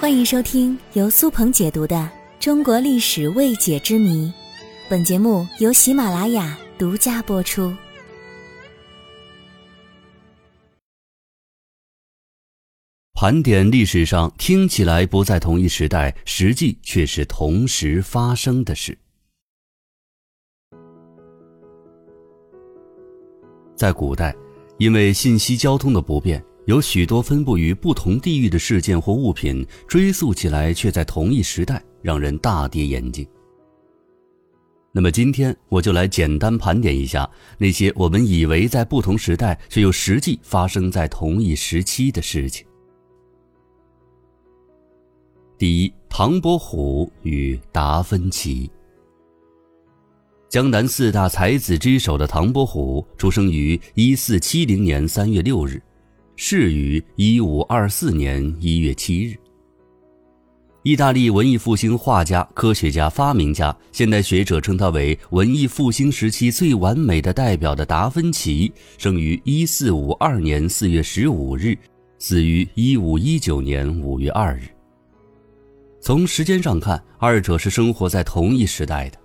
[0.00, 1.94] 欢迎收听由苏鹏解读的
[2.42, 4.28] 《中国历史未解之谜》，
[4.88, 7.70] 本节目由喜马拉雅独家播出。
[13.12, 18.96] 盘点历史上听起来不在同一时代，实际却是同时发生的事。
[23.76, 24.34] 在古代，
[24.78, 26.42] 因为信息交通的不便。
[26.66, 33.26] 有许多分布于不同地域的事件或物品，追溯起来却在同一时代，让人大跌眼镜。
[34.92, 37.28] 那么今天我就来简单盘点一下
[37.58, 42.66] 那些我们以为在不同时代却又实际发生在同一时期的事情。
[45.56, 48.70] 第一，唐伯虎与达芬奇。
[50.48, 55.80] 江南四大才子之首的唐伯虎，出生于一四七零年三月六日。
[56.42, 59.36] 逝于一五二四年一月七日。
[60.82, 71.76] 意大利文艺复兴画家、科学家、发明家，现代学者称他为文艺复兴时期最完美的代表的达芬奇，生于一四五二年四月十五日，
[72.18, 74.62] 死于一五一九年五月二日。
[76.00, 79.18] 从时间上看，二者是生活在同一时代的。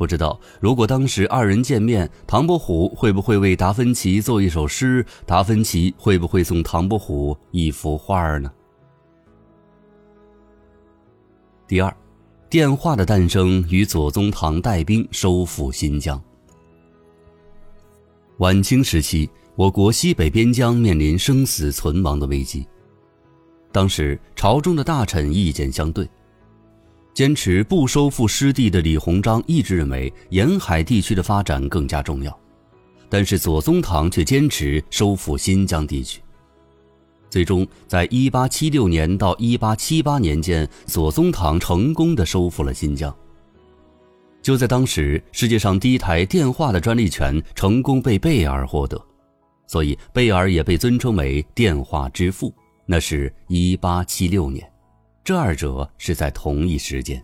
[0.00, 5.04] 不知道，如果当时二人见面，唐伯虎会不会为达芬奇作一首诗？
[5.26, 8.50] 达芬奇会不会送唐伯虎一幅画呢？
[11.68, 11.94] 第二，
[12.48, 16.18] 电话的诞生与左宗棠带兵收复新疆。
[18.38, 22.66] 晚清时期，我国西北边疆面临生死存亡的危机，
[23.70, 26.08] 当时朝中的大臣意见相对。
[27.12, 32.38] 坚持不收复失地的李鸿章一直认为沿海地区的发展更加重要，
[33.08, 36.20] 但是左宗棠却坚持收复新疆地区。
[37.28, 43.14] 最终，在1876年到1878年间，左宗棠成功的收复了新疆。
[44.42, 49.00] 就在当时，世界上第一台电话的专利权成功被贝尔获得，
[49.66, 52.52] 所以贝尔也被尊称为电话之父。
[52.86, 54.68] 那是一八七六年。
[55.22, 57.22] 这二者是在同一时间。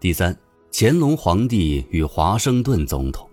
[0.00, 0.36] 第三，
[0.72, 3.28] 乾隆皇帝与华盛顿总统。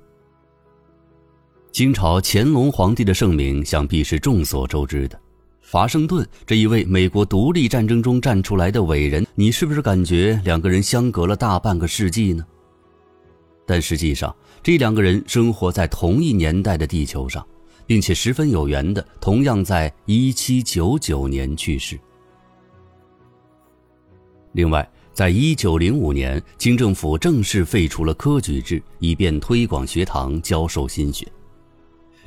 [1.72, 5.20] 清朝乾隆皇帝的盛名想必是众所周知的。
[5.68, 12.46] 华盛顿这一位美国独立战争中站出来的伟人，你是不是感觉两个人相隔了大半个世纪呢？
[13.66, 17.46] 但实际上，这两个人生活在同一年代的地球上。
[17.86, 22.00] 并且十分有缘的，同样在一七九九年去世。
[24.54, 31.28] 另外，在一九零五年，清政府正式废除了科举制，以便推广学堂，教授新学。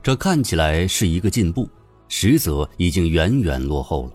[0.03, 1.69] 这看起来是一个进步，
[2.09, 4.13] 实则已经远远落后了。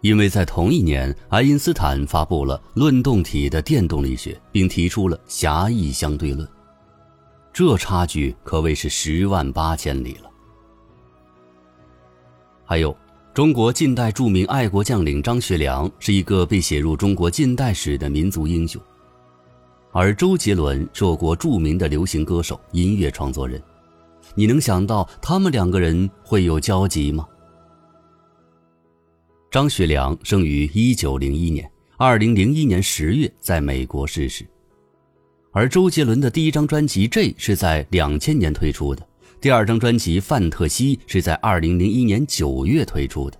[0.00, 6.48] 因为在同一年，爱因斯坦发布了论动体的电动力学，并提出了狭义相对论。
[7.52, 10.30] 这差距可谓是十万八千里了。
[12.64, 12.96] 还有，
[13.34, 18.80] 中国近代著名爱国将领张学良是一个被写入中国近代史的民族英雄，
[19.90, 23.62] 而周杰伦是我国著名的流行歌手、音乐创作人。
[24.34, 27.26] 你能想到他们两个人会有交集吗？
[29.50, 34.46] 张学良生于一九零一年，二零零一年十月在美国逝世。
[35.50, 39.06] 而周杰伦的第一张专辑《J》是在两千年推出的，
[39.40, 43.38] 第二张专辑《范特西》是在二零零一年九月推出的。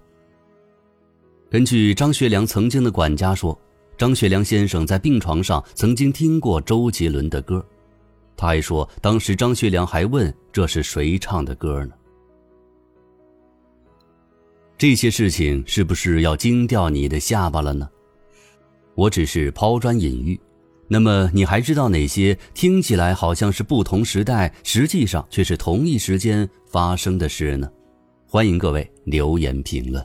[1.50, 3.58] 根据张学良曾经的管家说，
[3.98, 7.64] 张学良先生在病床上曾经听过周杰伦的歌，
[8.36, 11.92] 他还说，当时张学良还问这是谁唱的歌呢？
[14.78, 17.88] 这些事情是不是要惊掉你的下巴了呢？
[18.94, 20.40] 我只是抛砖引玉。
[20.90, 27.70] 那么，你还知道哪些听起来好像是不同时代，实际上却是同一时间发生的事呢？
[28.26, 30.04] 欢迎各位留言评论。